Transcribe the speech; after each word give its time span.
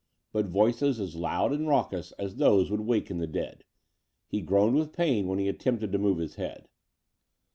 But 0.33 0.47
voices 0.47 0.99
as 0.99 1.15
loud 1.15 1.51
and 1.53 1.67
raucous 1.67 2.11
as 2.13 2.37
those 2.37 2.71
would 2.71 2.79
waken 2.79 3.19
the 3.19 3.27
dead. 3.27 3.65
He 4.25 4.41
groaned 4.41 4.75
with 4.77 4.93
pain 4.93 5.27
when 5.27 5.37
he 5.37 5.47
attempted 5.47 5.91
to 5.91 5.99
move 5.99 6.17
his 6.17 6.33
head. 6.37 6.67